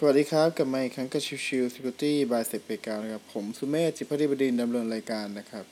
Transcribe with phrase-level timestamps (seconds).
[0.00, 5.64] สวัสดีครับกลับมาอีกครั้งกับชิวชิว Security by เซกเปกานะครับ ผมสุเมธจิตภักดีบดินทร์ดำเนินรายการนะครับ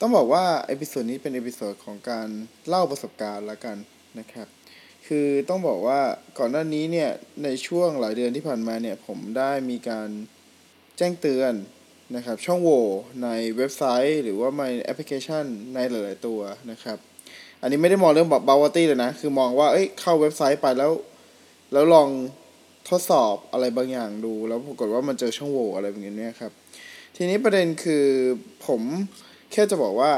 [0.00, 2.28] ต้องบอกว่า episode นี้เป็น episode ของการ
[2.68, 3.76] เล่าประสบการณ์ละกัน
[4.18, 4.46] นะครับ
[5.06, 6.00] คือต้องบอกว่า
[6.38, 7.10] ก่อนหน้านี้เนี่ย
[7.44, 10.08] ในช่วงหลายเดือนที่ผ่านมาเนี่ย ผมได้มีการ
[10.98, 11.52] แจ้งเตือน
[12.16, 12.84] นะครับ ช่องโหว่
[13.24, 15.44] ในเว็บไซต์ หรือว่าในแอปพลิเคชัน
[15.74, 16.40] ในหลาย ๆ ตัว
[16.70, 16.98] นะครับ
[17.60, 20.92] อันนี้ไม่ได้มองเรื่อง bounty เลยนะ คือมองว่าเอ้ยเข้าเว็บไซต์ไปแล้ว
[21.72, 22.08] แล้วลอง
[22.90, 26.52] ทดสอบอะไรบางอย่างดู แล้วปรากฏว่ามันเจอช่องโหว่อะไรแบบนี้ครับ
[27.16, 28.06] ทีนี้ประเด็นคือ
[28.66, 28.82] ผม
[29.52, 30.12] แค่จะบอกว่า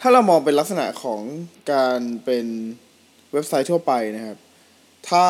[0.00, 1.22] ถ้าเรามองเป็นลักษณะของ
[1.72, 2.46] การเป็น
[3.32, 4.38] เว็บไซต์ทั่วไปนะครับ
[5.10, 5.26] ถ้า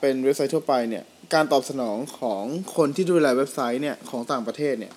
[0.00, 1.04] เป็นเว็บไซต์ทั่วไปเนี่ย
[1.34, 2.44] การตอบสนองของ
[2.76, 4.94] คนที่ดูแลเว็บไซต์เนี่ยของต่างประเทศเนี่ย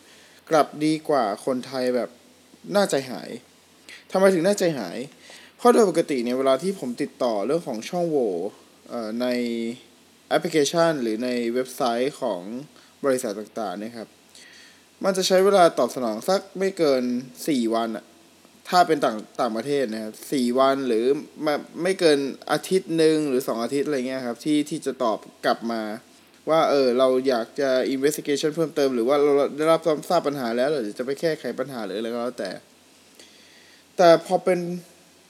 [0.50, 2.10] กลับดีกว่าคนไทยแบบ
[2.76, 3.30] น่าใจหาย
[4.12, 4.98] ทำไมถึงน่าใจหาย
[5.58, 8.34] เพราะโดยปกติเนี่ยเวลาที่ผมติดต่อเรื่องของช่องโหว่
[9.22, 9.28] ใน
[10.32, 12.42] แอปพลิเคชัน หรือในเว็บไซต์ของ
[13.06, 14.08] บริษัทต่างๆนะครับ
[15.04, 17.04] มันจะใช้เวลาตอบสนองสักไม่เกิน
[17.40, 18.06] 4 วันอะ
[18.70, 21.06] ถ้าเป็นต่างต่างประเทศนะครับสี่วันหรือ
[21.44, 22.20] ไม่ไม่เกิน
[22.52, 25.82] อาทิตย์หนึ่งหรือ 2 อาทิตย์อะไรเงี้ยครับที่ที่จะตอบกลับมา
[26.50, 32.52] ว่าเออเราอยากจะ investigation เพิ่มเติม หรือว่าเราได้รับทราบปัญหาแล้วหรือจะไปแก้ไขปัญหาหรืออะไรก็แล้วแต่
[33.98, 34.60] แต่พอเป็น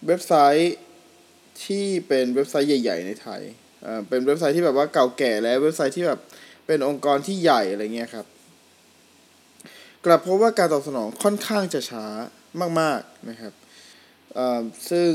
[0.08, 0.76] เว็บไซต์
[1.66, 3.42] ที่เป็นเว็บไซต์ใหญ่ ๆ ในไทย
[4.08, 6.20] เป็นเว็บไซต์ที่แบบว่าเก่าแก่แล้วเว็บไซต์ที่แบบ
[6.68, 8.26] เป็นองค์กรที่ใหญ่อะไรเงี้ยครับ
[10.06, 12.06] กลับพบว่าการตอบสนองค่อนข้างจะช้า
[12.80, 13.54] มาก ๆนะครับ
[14.90, 15.12] ซึ่ง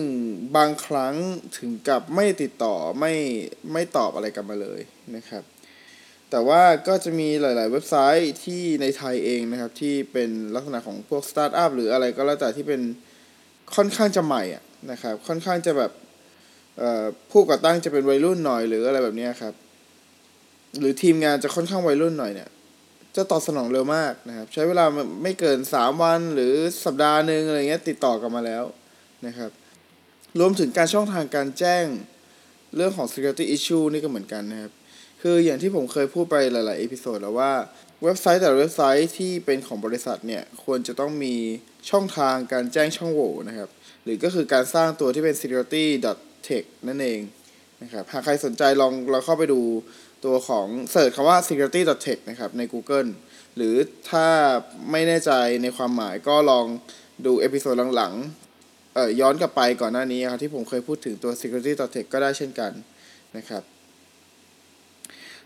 [0.57, 1.15] บางครั้ง
[1.59, 3.13] ถึงกับไม่ติดต่อไม่
[3.73, 4.81] ไม่ตอบอะไรกันมาเลย
[5.17, 5.43] นะครับ
[6.31, 12.81] แต่ว่าก็จะมีหลาย ๆ เว็บไซต์ที่ในไทยเองนะครับ ที่เป็นลักษณะของพวกสตาร์ทอัพหรืออะไรก็แล้วแต่ที่เป็น
[13.75, 15.93] ค่อนข้างจะใหม่อะนะครับ ค่อนข้างจะแบบ
[17.31, 19.55] ผู้ก่อตั้งจะเป็นวัยรุ่นหน่อยหรืออะไรแบบนี้ครับ
[20.81, 22.49] หรือทีมงานจะค่อนข้างวัยรุ่นหน่อยเนี่ย
[23.17, 24.85] จะตอบสนองเร็วมากนะครับ ใช้เวลา
[25.23, 26.53] ไม่เกินสามวันหรือ
[26.85, 28.65] สัปดาห์หนึ่งอะไรเงี้ยติดต่อกลับมาแล้ว
[29.27, 29.51] นะครับ
[30.39, 31.85] รวมถึงการช่องทางการแจ้ง
[32.77, 34.73] เรื่องของ security issue นี่ก็เหมือนกันนะครับ
[35.23, 37.53] คืออย่างที่ผมเคยพูดไปหลายๆ episode แล้วว่า
[38.03, 41.35] เว็บไซต์แต่เว็บไซต์ที่เป็นของบริษัทเนี่ย ควรจะต้องมี
[41.91, 43.71] ช่องทางการแจ้งช่องโหว่นะครับ
[44.05, 47.21] หรือก็คือการสร้างตัวที่เป็น security.txt นั่นเอง
[47.83, 49.61] นะครับหากใครสนใจลองเราเข้าไปดู
[50.25, 53.09] ตัวของ search คำว่า security.txt นะครับใน Google
[53.57, 53.75] หรือ
[54.11, 54.27] ถ้า
[54.91, 56.67] ไม่แน่ใจในความหมายก็ลอง
[57.27, 62.73] ดู episode หลังๆเอ่อย้อนกลับไปก่อนหน้านี้ครับที่ผมเคยพูดถึงตัว security.txt ก็ได้เช่นกัน
[63.37, 63.63] นะครับ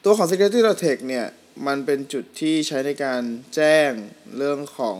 [0.05, 1.27] ตัวของ security.txt เนี่ย
[1.67, 3.23] มันเป็นจุดที่ใช้ในการ
[3.55, 3.91] แจ้ง
[4.37, 4.99] เรื่องของ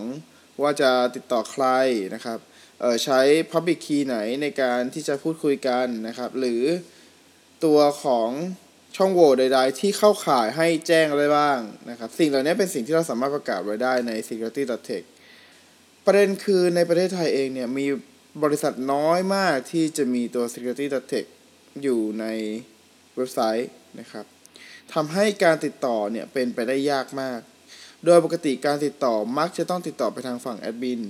[0.63, 1.65] ว่าจะติดต่อใคร
[2.15, 2.39] นะครับ
[3.05, 3.21] ใช้
[3.53, 6.63] Public Key ไหนในการที่จะพูดคุยกันนะครับ หรือ
[7.65, 8.31] ตัวของ
[8.97, 11.59] ช่องโหว่ใดๆ ที่เข้าข่ายให้แจ้งอะไรบ้าง
[11.91, 15.03] นะครับ สิ่งเหล่านี้เป็นสิ่งที่เราสามารถประกาศไว้ได้ใน security.tech
[16.05, 17.87] ประเด็นคือในประเทศไทยเองเนี่ยมี
[18.43, 21.27] บริษัทน้อยมากที่จะมีตัว security.tech
[21.83, 22.27] อยู่ใน
[23.17, 23.71] เว็บไซต์
[24.01, 24.25] นะครับ
[24.95, 27.41] ทำให้การติดต่อเนี่ยเป็นไปได้ยากมาก
[28.05, 31.03] โดยปกติการติดต่อมักจะต้องติดต่อไปทางฝั่งแอดมิน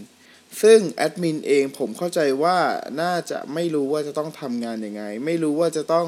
[0.62, 2.58] ซึ่งแอดมินเองผมเข้าใจว่า
[3.02, 6.06] น่าจะไม่รู้ว่าจะต้องทำงานยังไง ไม่รู้ว่าจะต้อง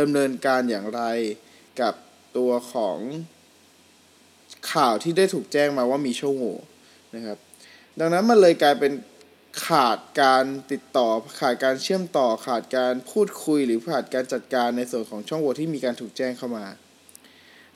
[0.00, 1.02] ดำเนินการอย่างไร
[1.80, 1.94] กับ
[2.36, 2.98] ตัวของ
[4.72, 6.56] ข่าวที่ได้ถูกแจ้งมาว่ามีช่องโหว่
[7.14, 7.38] นะครับ
[7.98, 8.92] ดังนั้นมันเลยกลายเป็น
[9.66, 11.08] ขาดการติดต่อ
[11.40, 16.64] ขาดการเชื่อมต่อ ขาดการพูดคุยหรือขาดการจัดการในส่วนของช่องโหว่ที่มีการถูกแจ้งเข้ามา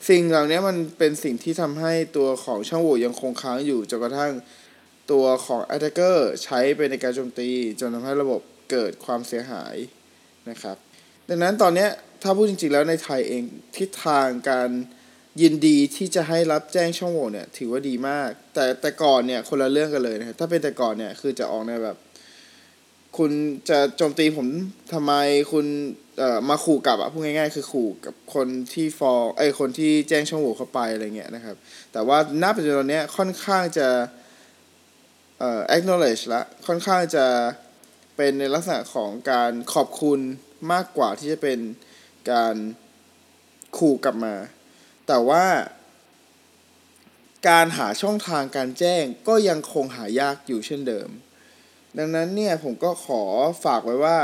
[0.09, 4.31] สิ่งเหล่านี้มันเป็นสิ่งที่ทำให้ตัวของช่องโหว่ยังคงค้างอยู่จนกระทั่ง
[5.11, 8.41] ตัวของ attacker ใช้ไปในการโจมตี จนทำให้ระบบ
[8.71, 9.75] เกิดความเสียหาย
[10.49, 10.77] นะครับ
[11.29, 11.87] ดังนั้นตอนนี้
[12.23, 13.43] ถ้าพูดจริงๆแล้วในไทยเอง
[13.77, 14.69] ทิศทางการ
[15.41, 21.97] ยินดีที่จะให้รับแจ้งช่องโหว่เนี่ยถือว่าดีมาก แต่แต่ก่อนเนี่ยคนละเรื่องกันเลยนะครับถ้าเป็นแต่ก่อนเนี่ยคือจะออกในแบบ
[23.17, 23.31] คุณ
[23.69, 24.47] จะโจมตีผม
[24.93, 25.13] ทำไม
[25.51, 25.65] คุณ
[26.19, 31.55] เอ่อมาขู่กลับอะพูดง่ายๆ คือขู่กับคนที่ฟอไอคนที่แจ้งช่องโหว่เข้าไปอะไรเงี้ยนะครับ
[31.93, 33.87] แต่ว่าณปัจจุบันเนี้ยค่อนข้างจะ
[35.39, 37.25] เอ่อ acknowledge ละค่อนข้างจะ
[38.15, 40.19] เป็นในลักษณะของการขอบคุณ
[40.71, 41.59] มากกว่าที่จะเป็น
[42.31, 42.55] การ
[43.77, 44.35] ขู่กลับมา
[45.07, 45.45] แต่ว่า
[47.49, 51.09] การหาช่องทางการแจ้งก็ยังคงหายากอยู่เช่นเดิม
[51.97, 53.21] ดังนั้นเนี่ยผมก็ขอ
[53.63, 54.19] ฝากไว้ว่า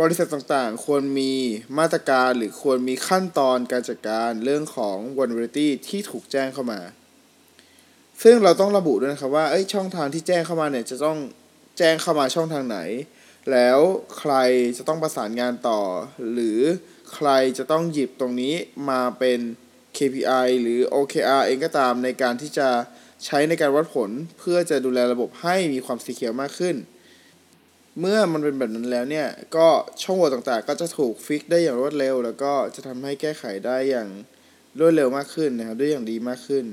[0.00, 1.32] บริษัทต่างๆ ควรมี
[1.78, 6.80] มาตรการหรือควรมีขั้นตอนการจัดการเรื่องของ vulnerability ที่ถูกแจ้งเข้ามา
[8.22, 9.44] ซึ่งเราต้องระบุด้วยนะครับว่า
[9.74, 11.18] ช่องทางที่แจ้งเข้ามาเนี่ยจะต้อง
[11.78, 12.78] แจ้งเข้ามาช่องทางไหน
[13.52, 13.78] แล้ว
[14.18, 14.34] ใคร
[14.76, 15.80] จะต้องประสานงานต่อ
[16.32, 16.60] หรือ
[17.14, 17.28] ใคร
[17.58, 18.54] จะต้องหยิบตรงนี้
[18.90, 19.38] มาเป็น
[19.96, 22.68] KPI หรือ OKR เองก็ตามในการที่จะ
[23.24, 26.76] ใช้ในการวัดผลเพื่อจะดูแลระบบให้มีความสีเขียวมากขึ้น
[28.00, 29.68] เมื่อมันเป็นแบบนั้นแล้วเนี่ย ก็
[30.02, 34.08] ช่องโหว่ต่างๆ ก็จะถูกฟิกได้อย่างรวดเร็ว แล้วก็จะทำให้แก้ไขได้อย่าง
[34.78, 36.64] รวดเร็วมากขึ้นนะครับด้วยอย่างดีมากขึ้น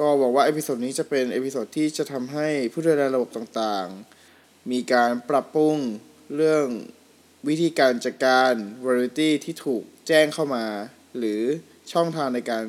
[0.00, 5.76] ก็บอกว่า episode นี้จะเป็น episode ที่จะทำให้ผู้ดูแลระบบต่างๆ มีการปรับปรุง
[6.36, 6.66] เรื่อง
[7.48, 8.52] วิธีการจัดการ
[8.86, 10.64] vulnerability ที่ถูกแจ้งเข้ามา
[11.18, 11.42] หรือ
[11.92, 12.64] ช่องทางในการ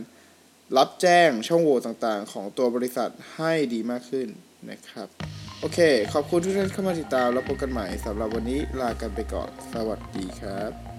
[0.78, 4.28] รับแจ้งช่องโหว่ต่างๆ ของตัวบริษัทให้ดีมากขึ้น
[4.70, 5.08] นะครับ
[5.60, 5.80] โอเค
[6.14, 10.91] ขอบคุณทุกท่านเข้ามาติดตามแล้วพบกันใหม่สำหรับวันนี้ลากันไปก่อน สวัสดีครับ